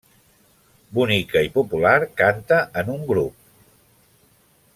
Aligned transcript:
Bonica 0.99 1.43
i 1.47 1.51
popular, 1.57 1.93
canta 2.23 2.61
en 2.83 2.93
un 2.97 3.07
grup. 3.13 3.37